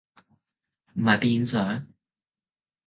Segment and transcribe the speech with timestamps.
[0.95, 1.87] 唔係變上？